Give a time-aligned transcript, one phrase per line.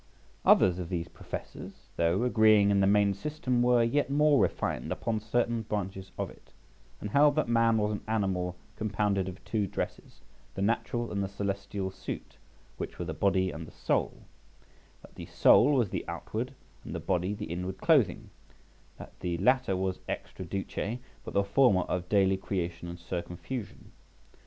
[0.45, 5.19] Others of these professors, though agreeing in the main system, were yet more refined upon
[5.19, 6.53] certain branches of it;
[6.99, 10.21] and held that man was an animal compounded of two dresses,
[10.55, 12.37] the natural and the celestial suit,
[12.77, 14.23] which were the body and the soul;
[15.03, 18.31] that the soul was the outward, and the body the inward clothing;
[18.97, 23.91] that the latter was ex traduce, but the former of daily creation and circumfusion.